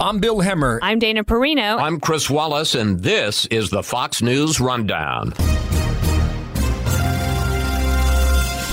I'm 0.00 0.18
Bill 0.18 0.38
Hemmer. 0.40 0.80
I'm 0.82 0.98
Dana 0.98 1.22
Perino. 1.22 1.78
I'm 1.78 2.00
Chris 2.00 2.28
Wallace, 2.28 2.74
and 2.74 2.98
this 2.98 3.46
is 3.46 3.70
the 3.70 3.80
Fox 3.80 4.22
News 4.22 4.58
Rundown. 4.58 5.32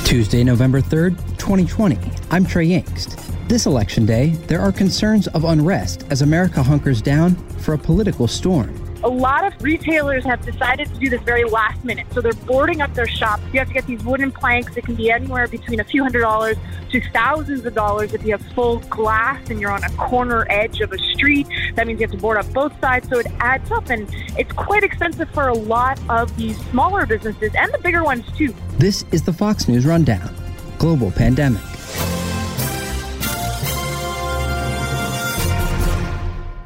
Tuesday, 0.03 0.43
November 0.43 0.81
3rd, 0.81 1.15
2020. 1.37 1.99
I'm 2.31 2.43
Trey 2.43 2.69
Yingst. 2.69 3.47
This 3.47 3.67
election 3.67 4.03
day, 4.07 4.29
there 4.47 4.61
are 4.61 4.71
concerns 4.71 5.27
of 5.27 5.43
unrest 5.43 6.07
as 6.09 6.23
America 6.23 6.63
hunkers 6.63 7.03
down 7.03 7.35
for 7.59 7.75
a 7.75 7.77
political 7.77 8.27
storm 8.27 8.80
a 9.03 9.09
lot 9.09 9.43
of 9.43 9.53
retailers 9.61 10.23
have 10.25 10.45
decided 10.45 10.87
to 10.93 10.99
do 10.99 11.09
this 11.09 11.21
very 11.21 11.43
last 11.43 11.83
minute. 11.83 12.05
So 12.13 12.21
they're 12.21 12.33
boarding 12.33 12.81
up 12.81 12.93
their 12.93 13.07
shops. 13.07 13.43
You 13.51 13.59
have 13.59 13.67
to 13.67 13.73
get 13.73 13.85
these 13.87 14.03
wooden 14.03 14.31
planks. 14.31 14.77
It 14.77 14.85
can 14.85 14.95
be 14.95 15.11
anywhere 15.11 15.47
between 15.47 15.79
a 15.79 15.83
few 15.83 16.03
hundred 16.03 16.21
dollars 16.21 16.57
to 16.91 17.01
thousands 17.11 17.65
of 17.65 17.73
dollars 17.73 18.13
if 18.13 18.23
you 18.23 18.31
have 18.31 18.41
full 18.53 18.79
glass 18.81 19.49
and 19.49 19.59
you're 19.59 19.71
on 19.71 19.83
a 19.83 19.89
corner 19.91 20.45
edge 20.49 20.81
of 20.81 20.91
a 20.91 20.97
street. 21.13 21.47
That 21.75 21.87
means 21.87 21.99
you 21.99 22.07
have 22.07 22.15
to 22.15 22.21
board 22.21 22.37
up 22.37 22.51
both 22.53 22.79
sides. 22.79 23.09
So 23.09 23.19
it 23.19 23.27
adds 23.39 23.71
up 23.71 23.89
and 23.89 24.07
it's 24.37 24.51
quite 24.51 24.83
expensive 24.83 25.29
for 25.31 25.47
a 25.47 25.53
lot 25.53 25.99
of 26.09 26.35
these 26.35 26.57
smaller 26.69 27.05
businesses 27.05 27.51
and 27.55 27.73
the 27.73 27.79
bigger 27.79 28.03
ones 28.03 28.25
too. 28.37 28.53
This 28.77 29.03
is 29.11 29.23
the 29.23 29.33
Fox 29.33 29.67
News 29.67 29.85
Rundown 29.85 30.33
Global 30.77 31.11
Pandemic. 31.11 31.70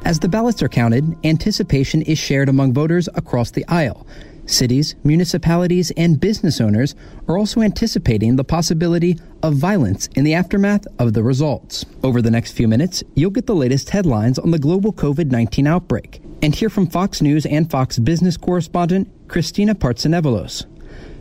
As 0.06 0.20
the 0.20 0.28
ballots 0.28 0.62
are 0.62 0.68
counted, 0.68 1.16
anticipation 1.24 2.00
is 2.02 2.16
shared 2.16 2.48
among 2.48 2.72
voters 2.72 3.08
across 3.16 3.50
the 3.50 3.66
aisle. 3.66 4.06
Cities, 4.46 4.94
municipalities, 5.02 5.90
and 5.96 6.20
business 6.20 6.60
owners 6.60 6.94
are 7.26 7.36
also 7.36 7.60
anticipating 7.60 8.36
the 8.36 8.44
possibility 8.44 9.18
of 9.42 9.54
violence 9.54 10.06
in 10.14 10.22
the 10.22 10.32
aftermath 10.32 10.86
of 11.00 11.14
the 11.14 11.24
results. 11.24 11.84
Over 12.04 12.22
the 12.22 12.30
next 12.30 12.52
few 12.52 12.68
minutes, 12.68 13.02
you'll 13.16 13.32
get 13.32 13.46
the 13.46 13.56
latest 13.56 13.90
headlines 13.90 14.38
on 14.38 14.52
the 14.52 14.60
global 14.60 14.92
COVID 14.92 15.32
19 15.32 15.66
outbreak 15.66 16.22
and 16.40 16.54
hear 16.54 16.70
from 16.70 16.86
Fox 16.86 17.20
News 17.20 17.44
and 17.44 17.68
Fox 17.68 17.98
business 17.98 18.36
correspondent 18.36 19.10
Christina 19.26 19.74
Partsinevelos. 19.74 20.66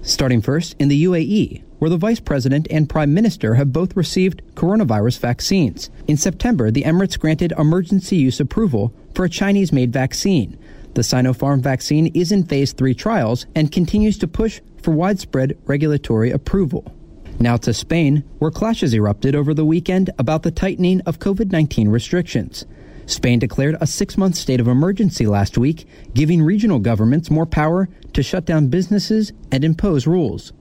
Starting 0.04 0.44
first 0.44 0.76
in 0.78 0.90
the 0.90 1.06
UAE, 1.06 1.64
where 1.80 1.90
the 1.90 1.98
vice 1.98 2.20
president 2.20 2.68
and 2.70 2.90
prime 2.90 3.14
minister 3.14 3.56
have 3.56 3.74
both 3.74 3.96
received 3.96 4.42
coronavirus 4.56 5.20
vaccines. 5.20 5.90
In 6.08 6.18
September, 6.18 6.72
the 6.72 6.84
Emirates 6.84 7.20
granted 7.20 7.54
emergency 7.58 8.18
use 8.18 8.40
approval 8.40 8.94
for 9.14 9.26
a 9.26 9.30
Chinese 9.30 9.72
made 9.72 9.92
vaccine. 9.92 10.58
The 10.94 11.02
Sinopharm 11.02 11.62
vaccine 11.62 12.08
is 12.08 12.32
in 12.32 12.46
phase 12.46 12.72
three 12.72 12.94
trials 12.94 13.46
and 13.56 13.72
continues 13.72 14.18
to 14.20 14.28
push 14.28 14.62
for 14.82 14.92
widespread 14.92 15.58
regulatory 15.66 16.32
approval. 16.32 16.92
Now 17.40 17.58
to 17.58 17.74
Spain, 17.74 18.24
where 18.40 18.52
clashes 18.52 18.94
erupted 18.94 19.36
over 19.36 19.54
the 19.54 19.66
weekend 19.66 20.10
about 20.18 20.44
the 20.44 20.52
tightening 20.52 21.02
of 21.02 21.20
COVID 21.20 21.52
19 21.52 21.90
restrictions. 21.90 22.66
Spain 23.08 23.40
declared 23.40 23.76
a 23.82 23.88
six 23.88 24.18
month 24.18 24.36
state 24.36 24.60
of 24.60 24.68
emergency 24.68 25.28
last 25.28 25.58
week, 25.58 25.88
giving 26.14 26.42
regional 26.42 26.80
governments 26.80 27.30
more 27.30 27.46
power 27.46 27.90
to 28.14 28.24
shut 28.24 28.46
down 28.46 28.68
businesses 28.68 29.34
and 29.52 29.66
impose 29.66 30.08
rules. 30.08 30.54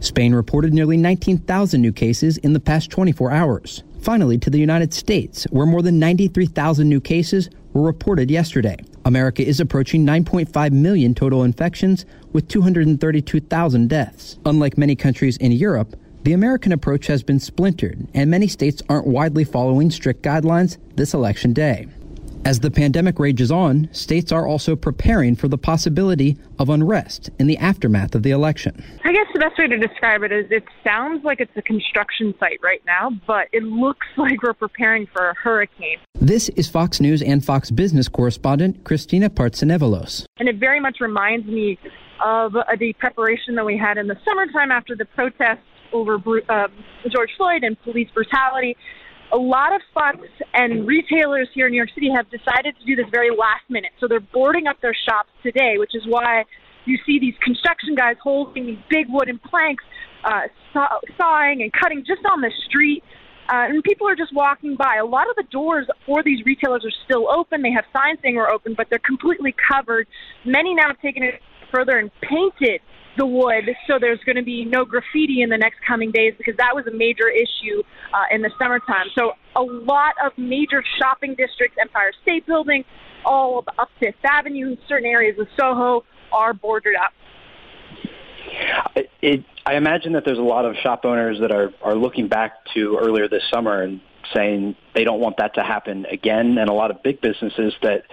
Spain 0.00 0.34
reported 0.34 0.72
nearly 0.72 0.96
19,000 0.96 1.80
new 1.80 1.92
cases 1.92 2.36
in 2.38 2.52
the 2.52 2.60
past 2.60 2.90
24 2.90 3.30
hours. 3.30 3.82
Finally, 4.00 4.38
to 4.38 4.50
the 4.50 4.58
United 4.58 4.92
States, 4.92 5.44
where 5.50 5.66
more 5.66 5.82
than 5.82 5.98
93,000 5.98 6.88
new 6.88 7.00
cases 7.00 7.48
were 7.72 7.82
reported 7.82 8.30
yesterday. 8.30 8.76
America 9.04 9.46
is 9.46 9.60
approaching 9.60 10.06
9.5 10.06 10.72
million 10.72 11.14
total 11.14 11.42
infections 11.42 12.04
with 12.32 12.48
232,000 12.48 13.88
deaths. 13.88 14.38
Unlike 14.46 14.78
many 14.78 14.94
countries 14.94 15.36
in 15.38 15.52
Europe, 15.52 15.96
the 16.22 16.32
American 16.32 16.72
approach 16.72 17.06
has 17.06 17.22
been 17.22 17.38
splintered, 17.38 18.08
and 18.14 18.30
many 18.30 18.48
states 18.48 18.82
aren't 18.88 19.06
widely 19.06 19.44
following 19.44 19.90
strict 19.90 20.22
guidelines 20.22 20.78
this 20.96 21.12
election 21.12 21.52
day. 21.52 21.86
As 22.46 22.60
the 22.60 22.70
pandemic 22.70 23.18
rages 23.18 23.50
on, 23.50 23.88
states 23.92 24.30
are 24.30 24.46
also 24.46 24.76
preparing 24.76 25.34
for 25.34 25.48
the 25.48 25.56
possibility 25.56 26.36
of 26.58 26.68
unrest 26.68 27.30
in 27.38 27.46
the 27.46 27.56
aftermath 27.56 28.14
of 28.14 28.22
the 28.22 28.32
election. 28.32 28.84
I 29.02 29.12
guess 29.14 29.24
the 29.32 29.40
best 29.40 29.58
way 29.58 29.66
to 29.66 29.78
describe 29.78 30.22
it 30.24 30.30
is 30.30 30.44
it 30.50 30.64
sounds 30.84 31.24
like 31.24 31.40
it's 31.40 31.56
a 31.56 31.62
construction 31.62 32.34
site 32.38 32.60
right 32.62 32.82
now, 32.84 33.12
but 33.26 33.48
it 33.52 33.62
looks 33.62 34.06
like 34.18 34.42
we're 34.42 34.52
preparing 34.52 35.06
for 35.06 35.30
a 35.30 35.34
hurricane. 35.42 35.96
This 36.16 36.50
is 36.50 36.68
Fox 36.68 37.00
News 37.00 37.22
and 37.22 37.42
Fox 37.42 37.70
Business 37.70 38.08
correspondent 38.08 38.84
Christina 38.84 39.30
Partsinevelos. 39.30 40.26
And 40.36 40.46
it 40.46 40.56
very 40.56 40.80
much 40.80 40.98
reminds 41.00 41.46
me 41.46 41.78
of 42.22 42.52
the 42.52 42.92
preparation 42.98 43.54
that 43.54 43.64
we 43.64 43.78
had 43.78 43.96
in 43.96 44.06
the 44.06 44.18
summertime 44.22 44.70
after 44.70 44.94
the 44.94 45.06
protests 45.06 45.64
over 45.94 46.16
um, 46.50 46.72
George 47.10 47.30
Floyd 47.38 47.62
and 47.62 47.80
police 47.82 48.08
brutality. 48.12 48.76
A 49.32 49.36
lot 49.36 49.74
of 49.74 49.80
spots 49.90 50.18
and 50.52 50.86
retailers 50.86 51.48
here 51.54 51.66
in 51.66 51.72
New 51.72 51.78
York 51.78 51.90
City 51.94 52.10
have 52.14 52.30
decided 52.30 52.76
to 52.78 52.84
do 52.86 52.94
this 52.94 53.06
very 53.10 53.30
last 53.30 53.68
minute. 53.68 53.90
So 53.98 54.06
they're 54.06 54.20
boarding 54.20 54.66
up 54.66 54.80
their 54.80 54.94
shops 55.08 55.30
today, 55.42 55.74
which 55.78 55.94
is 55.94 56.02
why 56.06 56.44
you 56.84 56.98
see 57.06 57.18
these 57.18 57.34
construction 57.42 57.94
guys 57.94 58.16
holding 58.22 58.66
these 58.66 58.78
big 58.88 59.06
wooden 59.08 59.38
planks, 59.38 59.82
uh, 60.24 60.42
saw- 60.72 61.00
sawing 61.16 61.62
and 61.62 61.72
cutting 61.72 62.04
just 62.06 62.20
on 62.30 62.40
the 62.40 62.50
street. 62.66 63.02
Uh, 63.48 63.68
and 63.68 63.82
people 63.82 64.08
are 64.08 64.16
just 64.16 64.32
walking 64.32 64.74
by. 64.76 64.96
A 64.96 65.04
lot 65.04 65.28
of 65.28 65.36
the 65.36 65.42
doors 65.50 65.86
for 66.06 66.22
these 66.22 66.44
retailers 66.46 66.84
are 66.84 67.04
still 67.04 67.28
open. 67.30 67.60
They 67.60 67.72
have 67.72 67.84
signs 67.92 68.18
saying 68.22 68.36
we're 68.36 68.50
open, 68.50 68.74
but 68.74 68.86
they're 68.88 68.98
completely 69.00 69.54
covered. 69.70 70.06
Many 70.46 70.74
now 70.74 70.88
have 70.88 71.00
taken 71.00 71.22
it 71.22 71.40
further 71.70 71.98
and 71.98 72.10
painted 72.22 72.80
the 73.16 73.26
wood 73.26 73.70
so 73.86 73.98
there's 74.00 74.20
going 74.24 74.36
to 74.36 74.42
be 74.42 74.64
no 74.64 74.84
graffiti 74.84 75.42
in 75.42 75.48
the 75.48 75.56
next 75.56 75.78
coming 75.86 76.10
days 76.10 76.34
because 76.36 76.56
that 76.56 76.74
was 76.74 76.86
a 76.86 76.90
major 76.90 77.28
issue 77.28 77.82
uh, 78.12 78.24
in 78.34 78.42
the 78.42 78.50
summertime. 78.58 79.06
So 79.14 79.32
a 79.56 79.62
lot 79.62 80.14
of 80.24 80.32
major 80.36 80.82
shopping 80.98 81.34
districts, 81.36 81.76
Empire 81.80 82.12
State 82.22 82.46
Building, 82.46 82.84
all 83.24 83.64
up 83.78 83.88
Fifth 84.00 84.16
Avenue, 84.24 84.76
certain 84.88 85.06
areas 85.06 85.38
of 85.38 85.46
Soho 85.58 86.04
are 86.32 86.52
boarded 86.52 86.94
up. 86.96 87.12
It, 89.22 89.44
I 89.66 89.76
imagine 89.76 90.12
that 90.12 90.24
there's 90.24 90.38
a 90.38 90.42
lot 90.42 90.64
of 90.64 90.76
shop 90.82 91.04
owners 91.04 91.38
that 91.40 91.50
are, 91.50 91.72
are 91.82 91.94
looking 91.94 92.28
back 92.28 92.52
to 92.74 92.98
earlier 93.00 93.28
this 93.28 93.42
summer 93.52 93.82
and 93.82 94.00
saying 94.34 94.76
they 94.94 95.04
don't 95.04 95.20
want 95.20 95.36
that 95.38 95.54
to 95.54 95.62
happen 95.62 96.06
again, 96.10 96.58
and 96.58 96.68
a 96.68 96.72
lot 96.72 96.90
of 96.90 97.02
big 97.02 97.20
businesses 97.20 97.74
that 97.82 98.04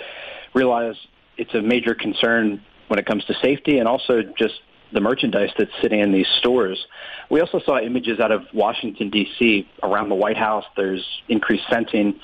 realize 0.53 0.95
it's 1.37 1.53
a 1.53 1.61
major 1.61 1.93
concern 1.93 2.61
when 2.87 2.99
it 2.99 3.05
comes 3.05 3.23
to 3.25 3.33
safety 3.41 3.77
and 3.77 3.87
also 3.87 4.21
just 4.37 4.55
the 4.93 5.01
merchandise 5.01 5.49
that's 5.57 5.71
sitting 5.81 5.99
in 5.99 6.11
these 6.11 6.27
stores. 6.39 6.85
We 7.29 7.41
also 7.41 7.59
saw 7.59 7.79
images 7.79 8.19
out 8.19 8.31
of 8.31 8.43
Washington, 8.53 9.09
D.C. 9.09 9.67
around 9.83 10.09
the 10.09 10.15
White 10.15 10.37
House. 10.37 10.65
There's 10.75 11.05
increased 11.29 11.63
fencing 11.69 12.19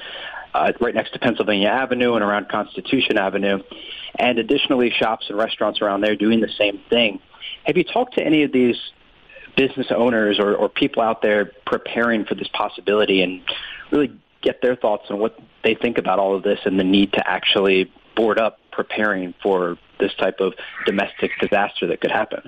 uh, 0.53 0.73
right 0.79 0.95
next 0.95 1.13
to 1.13 1.19
Pennsylvania 1.19 1.69
Avenue 1.69 2.15
and 2.15 2.23
around 2.23 2.49
Constitution 2.49 3.17
Avenue. 3.17 3.59
And 4.17 4.39
additionally, 4.39 4.91
shops 4.91 5.27
and 5.29 5.37
restaurants 5.37 5.81
around 5.81 6.01
there 6.01 6.15
doing 6.15 6.41
the 6.41 6.51
same 6.57 6.81
thing. 6.89 7.19
Have 7.65 7.77
you 7.77 7.83
talked 7.83 8.15
to 8.15 8.23
any 8.23 8.43
of 8.43 8.51
these 8.51 8.77
business 9.55 9.87
owners 9.89 10.39
or, 10.39 10.55
or 10.55 10.69
people 10.69 11.01
out 11.01 11.21
there 11.21 11.51
preparing 11.65 12.25
for 12.25 12.35
this 12.35 12.47
possibility 12.53 13.21
and 13.21 13.41
really 13.91 14.11
get 14.41 14.61
their 14.61 14.75
thoughts 14.75 15.05
on 15.09 15.19
what 15.19 15.37
they 15.63 15.75
think 15.75 15.97
about 15.97 16.19
all 16.19 16.35
of 16.35 16.43
this 16.43 16.59
and 16.65 16.79
the 16.79 16.83
need 16.83 17.11
to 17.13 17.27
actually 17.27 17.91
board 18.15 18.39
up 18.39 18.59
preparing 18.71 19.33
for 19.41 19.77
this 19.99 20.13
type 20.15 20.39
of 20.39 20.53
domestic 20.85 21.31
disaster 21.39 21.87
that 21.87 21.99
could 21.99 22.11
happen? 22.11 22.47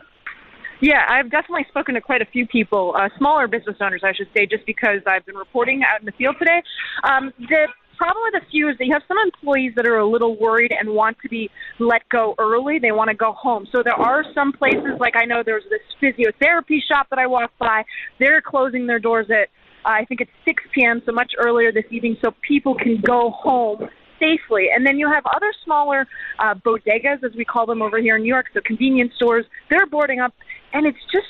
Yeah, 0.82 1.04
I've 1.10 1.30
definitely 1.30 1.66
spoken 1.70 1.96
to 1.96 2.02
quite 2.02 2.22
a 2.22 2.26
few 2.26 2.48
people, 2.48 2.96
uh, 2.98 3.10
smaller 3.18 3.48
business 3.48 3.76
owners, 3.82 4.02
I 4.04 4.14
should 4.14 4.30
say, 4.36 4.46
just 4.46 4.66
because 4.66 5.02
I've 5.06 5.26
been 5.26 5.36
reporting 5.36 5.82
out 5.84 6.00
in 6.00 6.06
the 6.06 6.14
field 6.14 6.38
today. 6.40 6.62
Um, 7.04 7.34
the 7.38 7.68
problem 7.98 8.24
with 8.32 8.42
a 8.42 8.46
few 8.50 8.70
is 8.70 8.78
that 8.78 8.86
you 8.86 8.94
have 8.94 9.04
some 9.08 9.18
employees 9.24 9.74
that 9.76 9.86
are 9.86 9.98
a 9.98 10.08
little 10.08 10.40
worried 10.40 10.72
and 10.72 10.90
want 10.90 11.18
to 11.22 11.28
be 11.28 11.50
let 11.80 12.08
go 12.08 12.34
early. 12.40 12.80
They 12.80 12.94
want 12.94 13.10
to 13.10 13.16
go 13.16 13.34
home. 13.34 13.68
So 13.74 13.84
there 13.84 14.00
are 14.00 14.24
some 14.34 14.54
places, 14.54 14.96
like 15.00 15.16
I 15.18 15.26
know 15.26 15.44
there's 15.46 15.66
this 15.70 15.82
physiotherapy 16.02 16.80
shop 16.88 17.08
that 17.10 17.20
I 17.20 17.28
walked 17.28 17.60
by. 17.60 17.84
They're 18.18 18.42
closing 18.42 18.88
their 18.88 19.00
doors 19.00 19.28
at 19.30 19.50
I 19.86 20.06
think 20.06 20.22
it's 20.22 20.32
6 20.46 20.64
p.m., 20.74 21.02
so 21.06 21.14
much 21.14 21.32
earlier 21.38 21.72
this 21.72 21.86
evening, 21.90 22.18
so 22.22 22.34
people 22.46 22.76
can 22.76 23.02
go 23.06 23.32
home 23.32 23.88
safely. 24.20 24.68
And 24.74 24.86
then 24.86 24.98
you 24.98 25.12
have 25.12 25.24
other 25.36 25.54
smaller 25.64 26.08
uh, 26.40 26.56
bodegas, 26.56 27.24
as 27.24 27.32
we 27.36 27.46
call 27.46 27.66
them 27.66 27.82
over 27.82 28.00
here 28.00 28.18
in 28.18 28.24
New 28.24 28.30
York, 28.30 28.48
so 28.54 28.62
convenience 28.64 29.14
stores. 29.16 29.46
They're 29.70 29.88
boarding 29.88 30.20
up, 30.20 30.34
and 30.74 30.86
it's 30.86 31.00
just 31.12 31.28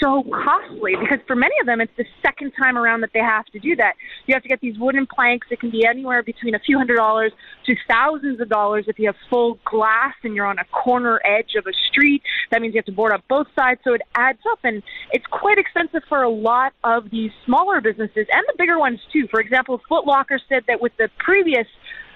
so 0.00 0.24
costly 0.32 0.94
because 0.98 1.18
for 1.26 1.36
many 1.36 1.54
of 1.60 1.66
them 1.66 1.80
it's 1.80 1.92
the 1.96 2.06
second 2.22 2.52
time 2.58 2.76
around 2.76 3.02
that 3.02 3.10
they 3.12 3.20
have 3.20 3.44
to 3.46 3.58
do 3.58 3.76
that. 3.76 3.94
You 4.26 4.34
have 4.34 4.42
to 4.42 4.48
get 4.48 4.60
these 4.60 4.78
wooden 4.78 5.06
planks. 5.06 5.46
It 5.50 5.60
can 5.60 5.70
be 5.70 5.84
anywhere 5.86 6.22
between 6.22 6.54
a 6.54 6.58
few 6.58 6.78
hundred 6.78 6.96
dollars 6.96 7.32
to 7.66 7.76
thousands 7.86 8.40
of 8.40 8.48
dollars 8.48 8.86
if 8.88 8.98
you 8.98 9.06
have 9.06 9.16
full 9.28 9.58
glass 9.64 10.14
and 10.24 10.34
you're 10.34 10.46
on 10.46 10.58
a 10.58 10.64
corner 10.64 11.20
edge 11.24 11.54
of 11.56 11.66
a 11.66 11.72
street. 11.90 12.22
That 12.50 12.62
means 12.62 12.74
you 12.74 12.78
have 12.78 12.86
to 12.86 12.92
board 12.92 13.12
up 13.12 13.22
both 13.28 13.46
sides, 13.54 13.80
so 13.84 13.92
it 13.92 14.02
adds 14.14 14.40
up 14.50 14.60
and 14.64 14.82
it's 15.12 15.26
quite 15.26 15.58
expensive 15.58 16.02
for 16.08 16.22
a 16.22 16.30
lot 16.30 16.72
of 16.82 17.10
these 17.10 17.30
smaller 17.44 17.80
businesses 17.80 18.26
and 18.32 18.44
the 18.48 18.54
bigger 18.56 18.78
ones 18.78 19.00
too. 19.12 19.28
For 19.30 19.40
example, 19.40 19.80
Foot 19.88 20.06
Locker 20.06 20.40
said 20.48 20.64
that 20.66 20.80
with 20.80 20.92
the 20.98 21.08
previous 21.18 21.66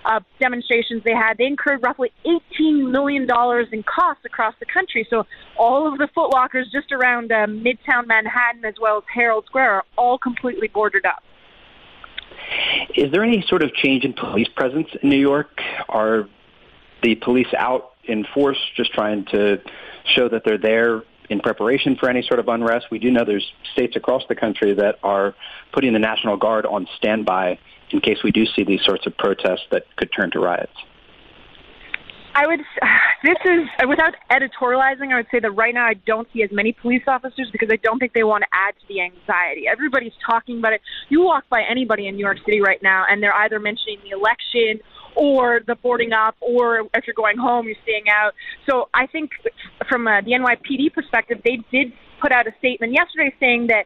uh, 0.04 0.20
demonstrations 0.38 1.02
they 1.04 1.14
had, 1.14 1.38
they 1.38 1.46
incurred 1.46 1.82
roughly 1.82 2.12
$18 2.26 2.90
million 2.90 3.22
in 3.72 3.82
costs 3.82 4.24
across 4.24 4.54
the 4.60 4.66
country. 4.66 5.06
So 5.08 5.26
all 5.56 5.90
of 5.90 5.98
the 5.98 6.08
Foot 6.14 6.28
Lockers 6.28 6.68
just 6.70 6.92
around 6.92 7.32
uh, 7.32 7.46
Midtown 7.46 8.06
Manhattan 8.06 8.64
as 8.64 8.74
well 8.80 8.98
as 8.98 9.04
Herald 9.12 9.46
Square 9.46 9.70
are 9.72 9.84
all 9.96 10.18
completely 10.18 10.68
boarded 10.68 11.06
up. 11.06 11.22
Is 12.94 13.10
there 13.12 13.24
any 13.24 13.44
sort 13.48 13.62
of 13.62 13.74
change 13.74 14.04
in 14.04 14.12
police 14.12 14.48
presence 14.48 14.88
in 15.02 15.08
New 15.08 15.18
York? 15.18 15.60
Are 15.88 16.28
the 17.02 17.14
police 17.16 17.52
out 17.56 17.92
in 18.04 18.24
force 18.34 18.58
just 18.76 18.92
trying 18.92 19.24
to 19.26 19.60
show 20.04 20.28
that 20.28 20.42
they're 20.44 20.58
there 20.58 21.02
in 21.30 21.40
preparation 21.40 21.96
for 21.96 22.08
any 22.08 22.22
sort 22.22 22.40
of 22.40 22.48
unrest? 22.48 22.86
We 22.90 22.98
do 22.98 23.10
know 23.10 23.24
there's 23.24 23.52
states 23.72 23.96
across 23.96 24.22
the 24.28 24.34
country 24.34 24.74
that 24.74 24.96
are 25.02 25.34
putting 25.72 25.92
the 25.92 25.98
National 25.98 26.36
Guard 26.36 26.66
on 26.66 26.86
standby 26.96 27.58
in 27.90 28.00
case 28.00 28.18
we 28.24 28.30
do 28.30 28.44
see 28.46 28.64
these 28.64 28.82
sorts 28.84 29.06
of 29.06 29.16
protests 29.16 29.66
that 29.70 29.84
could 29.96 30.10
turn 30.12 30.30
to 30.32 30.40
riots. 30.40 30.72
I 32.34 32.46
would. 32.46 32.60
This 33.24 33.38
is 33.46 33.88
without 33.88 34.12
editorializing. 34.30 35.10
I 35.10 35.16
would 35.16 35.28
say 35.32 35.40
that 35.40 35.50
right 35.52 35.72
now 35.72 35.86
I 35.86 35.94
don't 35.94 36.28
see 36.34 36.42
as 36.42 36.50
many 36.52 36.72
police 36.72 37.04
officers 37.06 37.48
because 37.50 37.70
I 37.72 37.76
don't 37.76 37.98
think 37.98 38.12
they 38.12 38.22
want 38.22 38.42
to 38.42 38.48
add 38.52 38.74
to 38.78 38.86
the 38.86 39.00
anxiety. 39.00 39.66
Everybody's 39.66 40.12
talking 40.28 40.58
about 40.58 40.74
it. 40.74 40.82
You 41.08 41.22
walk 41.22 41.48
by 41.48 41.62
anybody 41.62 42.06
in 42.06 42.16
New 42.16 42.20
York 42.22 42.36
City 42.44 42.60
right 42.60 42.82
now, 42.82 43.06
and 43.08 43.22
they're 43.22 43.32
either 43.32 43.58
mentioning 43.58 43.96
the 44.04 44.10
election 44.10 44.78
or 45.16 45.60
the 45.66 45.74
boarding 45.76 46.12
up, 46.12 46.36
or 46.40 46.80
if 46.94 47.06
you're 47.06 47.14
going 47.14 47.36
home, 47.36 47.66
you're 47.66 47.76
staying 47.82 48.08
out. 48.08 48.32
So 48.68 48.88
I 48.94 49.06
think 49.06 49.30
from 49.88 50.06
uh, 50.06 50.20
the 50.22 50.32
NYPD 50.32 50.92
perspective, 50.92 51.40
they 51.44 51.58
did 51.70 51.92
put 52.20 52.32
out 52.32 52.46
a 52.46 52.52
statement 52.58 52.92
yesterday 52.92 53.34
saying 53.40 53.68
that 53.68 53.84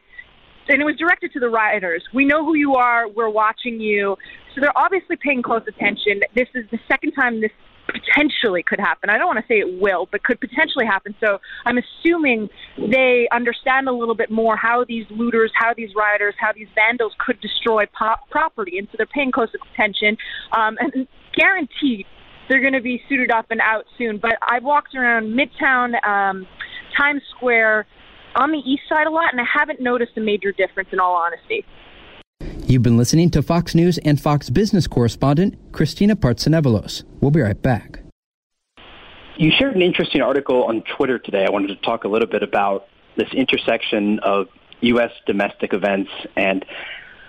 and 0.69 0.81
it 0.81 0.85
was 0.85 0.95
directed 0.97 1.33
to 1.33 1.39
the 1.39 1.49
rioters. 1.49 2.03
We 2.13 2.25
know 2.25 2.45
who 2.45 2.53
you 2.53 2.75
are. 2.75 3.07
We're 3.07 3.29
watching 3.29 3.79
you. 3.79 4.15
So 4.53 4.61
they're 4.61 4.77
obviously 4.77 5.15
paying 5.15 5.41
close 5.41 5.63
attention. 5.67 6.21
This 6.35 6.47
is 6.53 6.65
the 6.71 6.77
second 6.87 7.13
time 7.13 7.41
this 7.41 7.51
potentially 7.91 8.63
could 8.63 8.79
happen. 8.79 9.09
I 9.09 9.17
don't 9.17 9.27
want 9.27 9.39
to 9.39 9.45
say 9.47 9.59
it 9.59 9.81
will, 9.81 10.07
but 10.11 10.23
could 10.23 10.39
potentially 10.39 10.85
happen. 10.85 11.15
So 11.19 11.39
I'm 11.65 11.77
assuming 11.77 12.49
they 12.77 13.27
understand 13.31 13.87
a 13.87 13.91
little 13.91 14.15
bit 14.15 14.31
more 14.31 14.55
how 14.55 14.85
these 14.87 15.05
looters, 15.09 15.51
how 15.55 15.73
these 15.73 15.89
rioters, 15.95 16.35
how 16.39 16.51
these 16.53 16.67
vandals 16.75 17.13
could 17.19 17.39
destroy 17.41 17.85
po- 17.87 18.15
property, 18.29 18.77
and 18.77 18.87
so 18.91 18.95
they're 18.97 19.05
paying 19.07 19.31
close 19.31 19.49
attention. 19.73 20.17
Um, 20.51 20.77
and 20.79 21.07
guaranteed, 21.35 22.05
they're 22.47 22.61
going 22.61 22.73
to 22.73 22.81
be 22.81 23.01
suited 23.07 23.31
up 23.31 23.47
and 23.49 23.61
out 23.61 23.85
soon. 23.97 24.17
But 24.17 24.37
I've 24.47 24.63
walked 24.63 24.95
around 24.95 25.37
Midtown, 25.37 26.03
um, 26.05 26.47
Times 26.97 27.21
Square, 27.35 27.85
on 28.35 28.51
the 28.51 28.59
east 28.59 28.83
side 28.87 29.07
a 29.07 29.09
lot, 29.09 29.31
and 29.31 29.41
I 29.41 29.45
haven't 29.51 29.81
noticed 29.81 30.11
a 30.17 30.21
major 30.21 30.51
difference. 30.51 30.89
In 30.91 30.99
all 30.99 31.15
honesty. 31.15 31.65
You've 32.69 32.83
been 32.83 32.97
listening 32.97 33.31
to 33.31 33.41
Fox 33.41 33.73
News 33.73 33.97
and 34.05 34.21
Fox 34.21 34.51
business 34.51 34.85
correspondent 34.85 35.55
Christina 35.71 36.15
Partsinevelos. 36.15 37.03
We'll 37.19 37.31
be 37.31 37.41
right 37.41 37.59
back. 37.59 38.01
You 39.37 39.49
shared 39.57 39.75
an 39.75 39.81
interesting 39.81 40.21
article 40.21 40.65
on 40.65 40.83
Twitter 40.95 41.17
today. 41.17 41.47
I 41.47 41.49
wanted 41.49 41.69
to 41.69 41.77
talk 41.77 42.03
a 42.03 42.07
little 42.07 42.27
bit 42.27 42.43
about 42.43 42.85
this 43.17 43.27
intersection 43.33 44.19
of 44.19 44.49
U.S. 44.81 45.09
domestic 45.25 45.73
events 45.73 46.11
and 46.35 46.63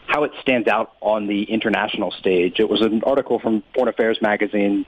how 0.06 0.25
it 0.25 0.32
stands 0.42 0.69
out 0.69 0.92
on 1.00 1.26
the 1.26 1.44
international 1.44 2.10
stage. 2.10 2.56
It 2.60 2.69
was 2.69 2.82
an 2.82 3.00
article 3.06 3.38
from 3.38 3.62
Foreign 3.75 3.88
Affairs 3.88 4.19
magazine 4.20 4.84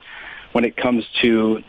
when 0.51 0.65
it 0.65 0.77
comes 0.77 1.03
to 1.23 1.63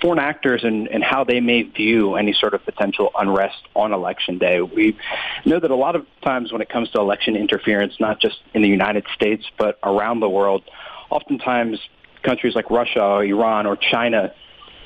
foreign 0.00 0.18
actors 0.18 0.64
and, 0.64 0.88
and 0.88 1.02
how 1.02 1.24
they 1.24 1.40
may 1.40 1.62
view 1.62 2.14
any 2.14 2.32
sort 2.32 2.54
of 2.54 2.64
potential 2.64 3.10
unrest 3.18 3.56
on 3.74 3.92
election 3.92 4.38
day. 4.38 4.60
We 4.60 4.96
know 5.44 5.58
that 5.60 5.70
a 5.70 5.76
lot 5.76 5.96
of 5.96 6.06
times 6.22 6.52
when 6.52 6.60
it 6.60 6.68
comes 6.68 6.90
to 6.90 7.00
election 7.00 7.36
interference, 7.36 7.94
not 7.98 8.20
just 8.20 8.36
in 8.54 8.62
the 8.62 8.68
United 8.68 9.06
States, 9.14 9.44
but 9.58 9.78
around 9.82 10.20
the 10.20 10.28
world, 10.28 10.62
oftentimes 11.10 11.78
countries 12.22 12.54
like 12.54 12.70
Russia, 12.70 13.02
or 13.02 13.24
Iran, 13.24 13.66
or 13.66 13.76
China 13.76 14.32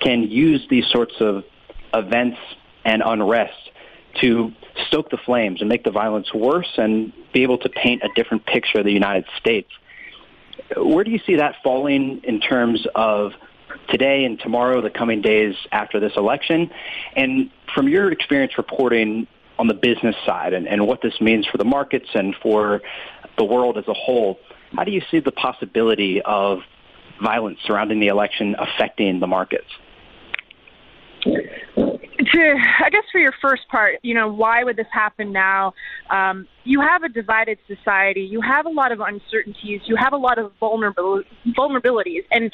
can 0.01 0.23
use 0.23 0.67
these 0.71 0.87
sorts 0.89 1.15
of 1.21 1.45
events 1.93 2.39
and 2.85 3.03
unrest 3.05 3.71
to 4.21 4.53
stoke 4.89 5.11
the 5.11 5.19
flames 5.19 5.61
and 5.61 5.69
make 5.69 5.85
the 5.85 5.91
violence 5.91 6.33
worse 6.33 6.71
and 6.77 7.13
be 7.33 7.43
able 7.43 7.59
to 7.59 7.69
paint 7.69 8.03
a 8.03 8.09
different 8.15 8.47
picture 8.47 8.79
of 8.79 8.85
the 8.85 8.93
United 8.93 9.25
States. 9.39 9.69
Where 10.77 11.05
do 11.05 11.11
you 11.11 11.21
see 11.27 11.37
that 11.37 11.57
falling 11.63 12.23
in 12.25 12.41
terms 12.41 12.87
of 12.95 13.33
today 13.89 14.25
and 14.25 14.39
tomorrow, 14.39 14.81
the 14.81 14.91
coming 14.91 15.21
days 15.21 15.55
after 15.73 16.01
this 16.01 16.13
election. 16.17 16.71
And 17.15 17.51
from 17.75 17.89
your 17.89 18.11
experience 18.13 18.59
reporting 18.59 19.27
on 19.59 19.69
the 19.69 19.75
business 19.75 20.17
side 20.25 20.53
and, 20.53 20.69
and 20.69 20.87
what 20.87 21.01
this 21.03 21.21
means 21.21 21.47
for 21.47 21.59
the 21.59 21.65
markets 21.65 22.09
and 22.15 22.35
for 22.43 22.83
the 23.39 23.45
world 23.45 23.79
as 23.79 23.89
a 23.89 23.95
whole, 23.95 24.39
how 24.75 24.85
do 24.85 24.91
you 24.91 25.03
see 25.11 25.21
the 25.21 25.33
possibility 25.33 26.21
of 26.23 26.61
violence 27.23 27.59
surrounding 27.65 28.01
the 28.01 28.09
election 28.09 28.57
affecting 28.59 29.21
the 29.21 29.27
markets? 29.27 29.69
Uh, 31.25 31.86
to 32.37 32.55
I 32.85 32.91
guess 32.91 33.05
for 33.11 33.19
your 33.19 33.35
first 33.43 33.63
part, 33.69 33.95
you 34.03 34.15
know, 34.15 34.33
why 34.33 34.65
would 34.65 34.77
this 34.77 34.87
happen 34.93 35.33
now? 35.33 35.73
Um, 36.11 36.47
you 36.65 36.81
have 36.81 37.03
a 37.03 37.09
divided 37.09 37.59
society. 37.67 38.23
You 38.23 38.41
have 38.41 38.67
a 38.67 38.71
lot 38.71 38.93
of 38.93 39.01
uncertainties. 39.01 39.81
You 39.87 39.97
have 39.97 40.13
a 40.13 40.17
lot 40.17 40.39
of 40.39 40.53
vulnerabil- 40.61 41.25
vulnerabilities, 41.59 42.25
and 42.31 42.53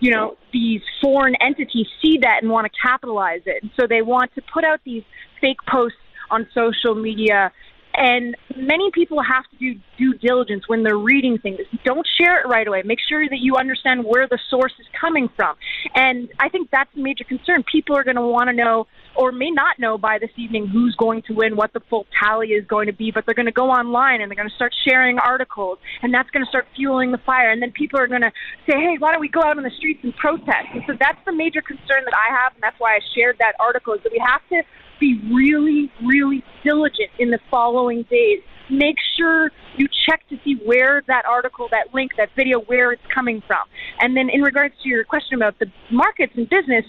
you 0.00 0.10
know 0.10 0.36
these 0.52 0.82
foreign 1.02 1.34
entities 1.40 1.86
see 2.02 2.18
that 2.22 2.38
and 2.42 2.50
want 2.50 2.70
to 2.70 2.72
capitalize 2.80 3.42
it. 3.46 3.64
So 3.78 3.86
they 3.86 4.02
want 4.02 4.34
to 4.34 4.42
put 4.52 4.64
out 4.64 4.80
these 4.84 5.02
fake 5.40 5.58
posts 5.68 5.98
on 6.30 6.46
social 6.54 6.94
media 6.94 7.52
and 7.96 8.36
many 8.56 8.90
people 8.92 9.22
have 9.22 9.44
to 9.50 9.56
do 9.58 9.80
due 9.96 10.14
diligence 10.14 10.64
when 10.66 10.82
they're 10.82 10.98
reading 10.98 11.38
things. 11.38 11.58
Don't 11.84 12.06
share 12.18 12.40
it 12.40 12.48
right 12.48 12.66
away. 12.66 12.82
Make 12.84 12.98
sure 13.08 13.28
that 13.28 13.38
you 13.38 13.56
understand 13.56 14.04
where 14.04 14.26
the 14.28 14.38
source 14.50 14.72
is 14.80 14.86
coming 15.00 15.28
from. 15.36 15.56
And 15.94 16.28
I 16.40 16.48
think 16.48 16.70
that's 16.70 16.90
a 16.96 16.98
major 16.98 17.24
concern. 17.24 17.62
People 17.70 17.96
are 17.96 18.04
going 18.04 18.16
to 18.16 18.22
want 18.22 18.48
to 18.48 18.52
know 18.52 18.86
or 19.16 19.30
may 19.30 19.50
not 19.50 19.78
know 19.78 19.96
by 19.96 20.18
this 20.18 20.30
evening 20.36 20.66
who's 20.66 20.94
going 20.96 21.22
to 21.22 21.34
win, 21.34 21.54
what 21.56 21.72
the 21.72 21.80
full 21.88 22.06
tally 22.20 22.48
is 22.48 22.66
going 22.66 22.86
to 22.86 22.92
be, 22.92 23.12
but 23.12 23.24
they're 23.24 23.34
going 23.34 23.46
to 23.46 23.52
go 23.52 23.70
online 23.70 24.20
and 24.20 24.30
they're 24.30 24.36
going 24.36 24.48
to 24.48 24.54
start 24.56 24.74
sharing 24.86 25.18
articles, 25.18 25.78
and 26.02 26.12
that's 26.12 26.28
going 26.30 26.44
to 26.44 26.48
start 26.48 26.66
fueling 26.74 27.12
the 27.12 27.18
fire. 27.18 27.50
And 27.50 27.62
then 27.62 27.70
people 27.70 28.00
are 28.00 28.08
going 28.08 28.22
to 28.22 28.32
say, 28.66 28.74
hey, 28.74 28.96
why 28.98 29.12
don't 29.12 29.20
we 29.20 29.28
go 29.28 29.40
out 29.40 29.56
on 29.56 29.62
the 29.62 29.70
streets 29.76 30.00
and 30.02 30.14
protest? 30.16 30.66
And 30.72 30.82
so 30.86 30.94
that's 30.98 31.18
the 31.26 31.32
major 31.32 31.62
concern 31.62 32.02
that 32.04 32.14
I 32.14 32.34
have, 32.34 32.54
and 32.54 32.62
that's 32.62 32.78
why 32.78 32.96
I 32.96 33.00
shared 33.14 33.36
that 33.38 33.54
article, 33.60 33.94
is 33.94 34.00
that 34.02 34.12
we 34.12 34.22
have 34.26 34.42
to 34.48 34.62
be 35.04 35.20
really, 35.30 35.92
really 36.02 36.42
diligent 36.64 37.10
in 37.18 37.30
the 37.30 37.38
following 37.50 38.04
days. 38.10 38.40
Make 38.70 38.96
sure 39.18 39.50
you 39.76 39.86
check 40.08 40.26
to 40.30 40.38
see 40.42 40.54
where 40.64 41.02
that 41.08 41.26
article, 41.26 41.68
that 41.70 41.92
link, 41.92 42.12
that 42.16 42.30
video, 42.34 42.60
where 42.60 42.92
it's 42.92 43.02
coming 43.14 43.42
from. 43.46 43.62
And 44.00 44.16
then 44.16 44.30
in 44.30 44.40
regards 44.40 44.74
to 44.82 44.88
your 44.88 45.04
question 45.04 45.34
about 45.34 45.58
the 45.58 45.66
markets 45.90 46.32
and 46.36 46.48
business, 46.48 46.86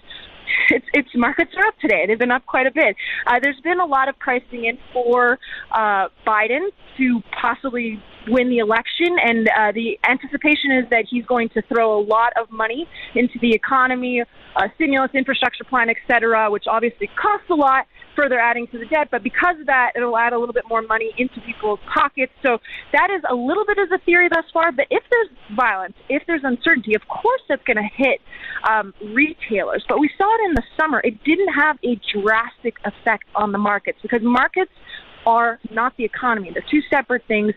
it's, 0.69 0.85
it's 0.93 1.09
markets 1.15 1.51
are 1.57 1.67
up 1.67 1.77
today. 1.79 2.05
They've 2.07 2.19
been 2.19 2.31
up 2.31 2.45
quite 2.45 2.67
a 2.67 2.71
bit. 2.71 2.95
Uh, 3.27 3.39
there's 3.41 3.59
been 3.61 3.79
a 3.79 3.85
lot 3.85 4.09
of 4.09 4.17
pricing 4.19 4.65
in 4.65 4.77
for 4.93 5.39
uh, 5.71 6.07
Biden 6.25 6.69
to 6.97 7.21
possibly 7.41 8.01
win 8.27 8.49
the 8.49 8.57
election, 8.57 9.17
and 9.23 9.47
uh, 9.49 9.71
the 9.71 9.99
anticipation 10.09 10.71
is 10.71 10.89
that 10.89 11.05
he's 11.09 11.25
going 11.25 11.49
to 11.49 11.61
throw 11.63 11.99
a 11.99 12.01
lot 12.01 12.33
of 12.41 12.49
money 12.49 12.87
into 13.13 13.37
the 13.39 13.53
economy, 13.53 14.23
uh, 14.55 14.67
stimulus, 14.75 15.11
infrastructure 15.13 15.63
plan, 15.63 15.89
et 15.89 15.97
cetera, 16.07 16.49
which 16.49 16.63
obviously 16.67 17.07
costs 17.21 17.47
a 17.51 17.53
lot 17.53 17.85
further 18.15 18.39
adding 18.39 18.65
to 18.67 18.79
the 18.79 18.85
debt. 18.85 19.09
But 19.11 19.21
because 19.23 19.59
of 19.59 19.67
that, 19.67 19.91
it'll 19.95 20.17
add 20.17 20.33
a 20.33 20.39
little 20.39 20.53
bit 20.53 20.63
more 20.69 20.81
money 20.81 21.13
into 21.17 21.39
people's 21.41 21.79
pockets. 21.93 22.31
So 22.41 22.57
that 22.93 23.09
is 23.11 23.21
a 23.29 23.35
little 23.35 23.65
bit 23.65 23.77
of 23.77 23.91
a 23.91 23.97
theory 24.05 24.29
thus 24.29 24.45
far. 24.53 24.71
But 24.71 24.87
if 24.89 25.03
there's 25.11 25.27
violence, 25.55 25.95
if 26.09 26.23
there's 26.25 26.41
uncertainty, 26.43 26.95
of 26.95 27.07
course 27.07 27.41
that's 27.49 27.63
going 27.63 27.77
to 27.77 27.89
hit 27.93 28.21
um, 28.67 28.93
retailers. 29.13 29.83
But 29.87 29.99
we 29.99 30.09
saw 30.17 30.34
it 30.39 30.49
in 30.49 30.53
the 30.55 30.63
summer. 30.79 31.01
It 31.03 31.23
didn't 31.23 31.53
have 31.53 31.77
a 31.83 31.99
drastic 32.13 32.75
effect 32.83 33.25
on 33.35 33.51
the 33.51 33.57
markets 33.57 33.99
because 34.01 34.21
markets 34.21 34.71
are 35.25 35.59
not 35.71 35.95
the 35.97 36.03
economy. 36.03 36.51
They're 36.53 36.65
two 36.69 36.81
separate 36.89 37.23
things. 37.27 37.53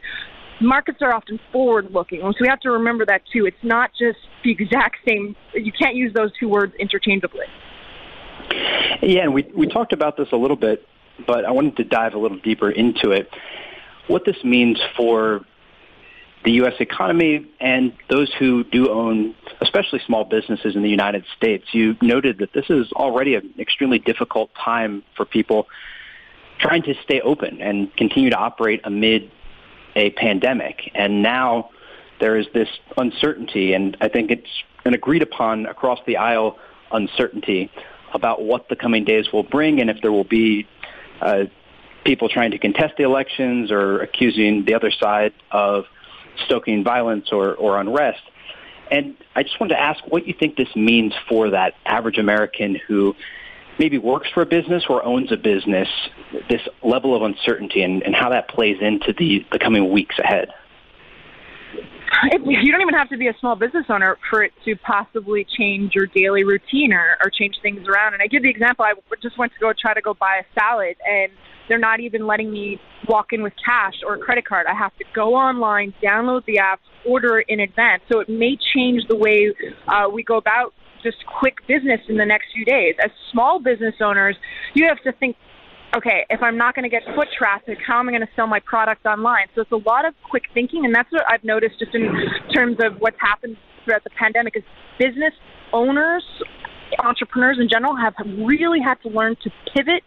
Markets 0.60 0.98
are 1.02 1.14
often 1.14 1.38
forward 1.52 1.90
looking. 1.92 2.20
So 2.20 2.34
we 2.40 2.48
have 2.48 2.60
to 2.60 2.70
remember 2.70 3.06
that 3.06 3.22
too. 3.32 3.46
It's 3.46 3.56
not 3.62 3.90
just 3.98 4.18
the 4.42 4.50
exact 4.50 4.96
same, 5.06 5.36
you 5.54 5.72
can't 5.72 5.94
use 5.94 6.12
those 6.14 6.30
two 6.38 6.48
words 6.48 6.74
interchangeably. 6.78 7.46
Yeah, 9.02 9.22
and 9.22 9.34
we 9.34 9.50
we 9.54 9.66
talked 9.66 9.92
about 9.92 10.16
this 10.16 10.28
a 10.32 10.36
little 10.36 10.56
bit, 10.56 10.86
but 11.26 11.44
I 11.44 11.50
wanted 11.50 11.76
to 11.76 11.84
dive 11.84 12.14
a 12.14 12.18
little 12.18 12.38
deeper 12.38 12.70
into 12.70 13.10
it. 13.10 13.28
What 14.06 14.24
this 14.24 14.42
means 14.42 14.80
for 14.96 15.44
the 16.44 16.52
U.S. 16.52 16.74
economy 16.80 17.46
and 17.60 17.92
those 18.08 18.32
who 18.38 18.64
do 18.64 18.90
own, 18.90 19.34
especially 19.60 20.00
small 20.06 20.24
businesses 20.24 20.76
in 20.76 20.82
the 20.82 20.88
United 20.88 21.24
States. 21.36 21.66
You 21.72 21.96
noted 22.00 22.38
that 22.38 22.52
this 22.52 22.66
is 22.70 22.92
already 22.92 23.34
an 23.34 23.52
extremely 23.58 23.98
difficult 23.98 24.50
time 24.54 25.02
for 25.16 25.24
people 25.24 25.66
trying 26.58 26.82
to 26.82 26.94
stay 27.02 27.20
open 27.20 27.60
and 27.60 27.94
continue 27.96 28.30
to 28.30 28.36
operate 28.36 28.80
amid 28.84 29.30
a 29.96 30.10
pandemic. 30.10 30.90
And 30.94 31.22
now 31.22 31.70
there 32.20 32.36
is 32.36 32.46
this 32.54 32.68
uncertainty, 32.96 33.72
and 33.72 33.96
I 34.00 34.08
think 34.08 34.30
it's 34.30 34.48
an 34.84 34.94
agreed 34.94 35.22
upon 35.22 35.66
across 35.66 36.00
the 36.06 36.16
aisle 36.16 36.58
uncertainty 36.90 37.70
about 38.14 38.42
what 38.42 38.68
the 38.68 38.76
coming 38.76 39.04
days 39.04 39.32
will 39.32 39.42
bring 39.42 39.80
and 39.80 39.90
if 39.90 40.00
there 40.00 40.12
will 40.12 40.24
be 40.24 40.66
uh, 41.20 41.44
people 42.04 42.28
trying 42.28 42.50
to 42.52 42.58
contest 42.58 42.94
the 42.96 43.02
elections 43.02 43.70
or 43.70 44.00
accusing 44.00 44.64
the 44.64 44.74
other 44.74 44.90
side 44.90 45.34
of 45.50 45.84
stoking 46.44 46.84
violence 46.84 47.28
or, 47.32 47.54
or 47.54 47.80
unrest. 47.80 48.22
And 48.90 49.16
I 49.34 49.42
just 49.42 49.58
wanted 49.60 49.74
to 49.74 49.80
ask 49.80 50.02
what 50.06 50.26
you 50.26 50.34
think 50.34 50.56
this 50.56 50.74
means 50.74 51.12
for 51.28 51.50
that 51.50 51.74
average 51.84 52.18
American 52.18 52.74
who 52.86 53.14
maybe 53.78 53.98
works 53.98 54.28
for 54.32 54.42
a 54.42 54.46
business 54.46 54.84
or 54.88 55.04
owns 55.04 55.30
a 55.30 55.36
business, 55.36 55.88
this 56.48 56.62
level 56.82 57.14
of 57.14 57.22
uncertainty 57.22 57.82
and, 57.82 58.02
and 58.02 58.14
how 58.14 58.30
that 58.30 58.48
plays 58.48 58.78
into 58.80 59.12
the, 59.12 59.46
the 59.52 59.58
coming 59.58 59.90
weeks 59.90 60.18
ahead. 60.18 60.50
You 62.44 62.72
don't 62.72 62.80
even 62.80 62.94
have 62.94 63.08
to 63.10 63.16
be 63.16 63.28
a 63.28 63.34
small 63.40 63.56
business 63.56 63.86
owner 63.88 64.16
for 64.30 64.42
it 64.42 64.52
to 64.64 64.76
possibly 64.76 65.46
change 65.58 65.92
your 65.94 66.06
daily 66.06 66.44
routine 66.44 66.92
or, 66.92 67.16
or 67.22 67.30
change 67.30 67.56
things 67.62 67.86
around. 67.88 68.14
And 68.14 68.22
I 68.22 68.26
give 68.26 68.42
the 68.42 68.50
example: 68.50 68.84
I 68.84 68.94
just 69.22 69.38
went 69.38 69.52
to 69.52 69.58
go 69.60 69.72
try 69.78 69.94
to 69.94 70.00
go 70.00 70.14
buy 70.14 70.40
a 70.42 70.60
salad, 70.60 70.96
and 71.06 71.32
they're 71.68 71.78
not 71.78 72.00
even 72.00 72.26
letting 72.26 72.50
me 72.50 72.80
walk 73.08 73.32
in 73.32 73.42
with 73.42 73.52
cash 73.62 73.94
or 74.06 74.14
a 74.14 74.18
credit 74.18 74.46
card. 74.46 74.66
I 74.66 74.74
have 74.74 74.96
to 74.98 75.04
go 75.14 75.34
online, 75.34 75.94
download 76.02 76.44
the 76.46 76.58
app, 76.58 76.80
order 77.06 77.40
in 77.40 77.60
advance. 77.60 78.02
So 78.10 78.20
it 78.20 78.28
may 78.28 78.56
change 78.74 79.02
the 79.08 79.16
way 79.16 79.52
uh, 79.86 80.08
we 80.12 80.22
go 80.22 80.36
about 80.36 80.72
just 81.02 81.18
quick 81.38 81.58
business 81.66 82.00
in 82.08 82.16
the 82.16 82.26
next 82.26 82.46
few 82.54 82.64
days. 82.64 82.94
As 83.02 83.10
small 83.30 83.60
business 83.60 83.94
owners, 84.00 84.36
you 84.74 84.86
have 84.88 85.00
to 85.04 85.12
think 85.12 85.36
okay, 85.96 86.26
if 86.30 86.42
I'm 86.42 86.56
not 86.56 86.74
going 86.74 86.84
to 86.84 86.88
get 86.88 87.02
foot 87.14 87.28
traffic, 87.36 87.78
how 87.86 88.00
am 88.00 88.08
I 88.08 88.12
going 88.12 88.22
to 88.22 88.32
sell 88.36 88.46
my 88.46 88.60
product 88.60 89.06
online? 89.06 89.46
So 89.54 89.62
it's 89.62 89.72
a 89.72 89.88
lot 89.88 90.04
of 90.06 90.14
quick 90.28 90.44
thinking, 90.54 90.84
and 90.84 90.94
that's 90.94 91.10
what 91.10 91.22
I've 91.30 91.44
noticed 91.44 91.78
just 91.78 91.94
in 91.94 92.12
terms 92.54 92.78
of 92.80 92.96
what's 92.98 93.20
happened 93.20 93.56
throughout 93.84 94.04
the 94.04 94.10
pandemic 94.10 94.56
is 94.56 94.62
business 94.98 95.32
owners 95.72 96.24
entrepreneurs 97.04 97.58
in 97.60 97.68
general 97.68 97.94
have 97.96 98.14
really 98.38 98.80
had 98.80 98.94
to 99.02 99.08
learn 99.08 99.36
to 99.42 99.50
pivot 99.74 100.02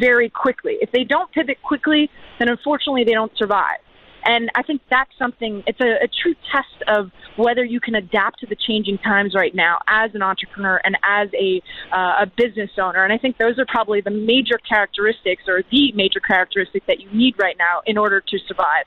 very 0.00 0.28
quickly. 0.28 0.76
If 0.80 0.90
they 0.92 1.04
don't 1.04 1.30
pivot 1.32 1.62
quickly, 1.62 2.10
then 2.38 2.48
unfortunately 2.48 3.04
they 3.04 3.12
don't 3.12 3.32
survive. 3.36 3.78
And 4.24 4.50
I 4.54 4.62
think 4.62 4.80
that's 4.90 5.10
something, 5.18 5.62
it's 5.66 5.80
a, 5.80 6.04
a 6.04 6.08
true 6.22 6.34
test 6.50 6.88
of 6.88 7.10
whether 7.36 7.64
you 7.64 7.80
can 7.80 7.94
adapt 7.94 8.40
to 8.40 8.46
the 8.46 8.56
changing 8.56 8.98
times 8.98 9.34
right 9.34 9.54
now 9.54 9.78
as 9.86 10.14
an 10.14 10.22
entrepreneur 10.22 10.80
and 10.84 10.96
as 11.04 11.28
a, 11.34 11.62
uh, 11.92 12.22
a 12.22 12.26
business 12.36 12.70
owner. 12.78 13.04
And 13.04 13.12
I 13.12 13.18
think 13.18 13.38
those 13.38 13.58
are 13.58 13.66
probably 13.66 14.00
the 14.00 14.10
major 14.10 14.58
characteristics 14.68 15.42
or 15.46 15.62
the 15.70 15.92
major 15.92 16.20
characteristic 16.20 16.86
that 16.86 17.00
you 17.00 17.10
need 17.12 17.34
right 17.38 17.56
now 17.58 17.80
in 17.86 17.98
order 17.98 18.20
to 18.20 18.38
survive. 18.48 18.84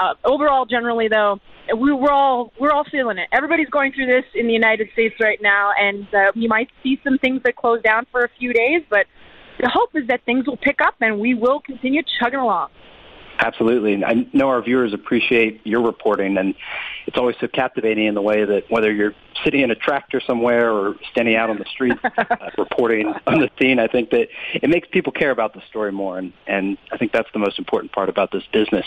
Uh, 0.00 0.14
overall, 0.24 0.66
generally 0.66 1.08
though, 1.08 1.40
we, 1.74 1.92
we're 1.92 2.12
all 2.12 2.52
we're 2.60 2.70
all 2.70 2.84
feeling 2.84 3.18
it. 3.18 3.28
Everybody's 3.32 3.68
going 3.70 3.92
through 3.92 4.06
this 4.06 4.24
in 4.34 4.46
the 4.46 4.52
United 4.52 4.88
States 4.92 5.16
right 5.20 5.40
now, 5.42 5.72
and 5.76 6.06
uh, 6.14 6.30
you 6.34 6.48
might 6.48 6.68
see 6.82 7.00
some 7.02 7.18
things 7.18 7.42
that 7.44 7.56
close 7.56 7.82
down 7.82 8.06
for 8.12 8.20
a 8.20 8.28
few 8.38 8.52
days, 8.52 8.82
but 8.88 9.06
the 9.58 9.70
hope 9.72 9.90
is 9.94 10.06
that 10.08 10.22
things 10.24 10.46
will 10.46 10.58
pick 10.58 10.80
up 10.80 10.94
and 11.00 11.18
we 11.18 11.34
will 11.34 11.60
continue 11.60 12.02
chugging 12.20 12.38
along. 12.38 12.68
Absolutely. 13.38 13.94
And 13.94 14.04
I 14.04 14.26
know 14.32 14.48
our 14.48 14.62
viewers 14.62 14.92
appreciate 14.92 15.60
your 15.64 15.82
reporting, 15.82 16.38
and 16.38 16.54
it's 17.06 17.16
always 17.16 17.36
so 17.40 17.48
captivating 17.48 18.06
in 18.06 18.14
the 18.14 18.22
way 18.22 18.44
that 18.44 18.70
whether 18.70 18.92
you're 18.92 19.14
sitting 19.44 19.60
in 19.60 19.70
a 19.70 19.74
tractor 19.74 20.20
somewhere 20.20 20.72
or 20.72 20.96
standing 21.10 21.36
out 21.36 21.50
on 21.50 21.58
the 21.58 21.64
street 21.66 21.98
uh, 22.04 22.50
reporting 22.56 23.12
on 23.26 23.40
the 23.40 23.50
scene, 23.58 23.78
I 23.78 23.88
think 23.88 24.10
that 24.10 24.28
it 24.54 24.70
makes 24.70 24.88
people 24.90 25.12
care 25.12 25.30
about 25.30 25.54
the 25.54 25.62
story 25.68 25.92
more, 25.92 26.18
and, 26.18 26.32
and 26.46 26.78
I 26.90 26.96
think 26.96 27.12
that's 27.12 27.30
the 27.32 27.38
most 27.38 27.58
important 27.58 27.92
part 27.92 28.08
about 28.08 28.32
this 28.32 28.44
business. 28.52 28.86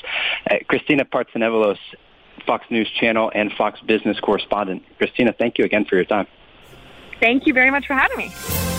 Uh, 0.50 0.56
Christina 0.68 1.06
Partsinevelos, 1.06 1.78
Fox 2.46 2.66
News 2.70 2.90
Channel 3.00 3.32
and 3.36 3.52
Fox 3.54 3.80
Business 3.82 4.20
correspondent. 4.20 4.84
Christina, 4.98 5.34
thank 5.34 5.58
you 5.58 5.66
again 5.66 5.86
for 5.86 5.96
your 5.96 6.06
time. 6.06 6.28
Thank 7.20 7.46
you 7.46 7.54
very 7.54 7.70
much 7.70 7.86
for 7.86 7.94
having 7.94 8.18
me. 8.18 8.79